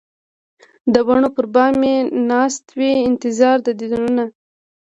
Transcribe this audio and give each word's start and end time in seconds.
د 0.93 0.95
بڼو 1.07 1.29
پر 1.35 1.45
بام 1.53 1.79
یې 1.89 1.97
ناست 2.29 2.65
وي 2.77 2.91
انتظار 3.09 3.57
د 3.63 3.67
دیدنونه 3.79 4.23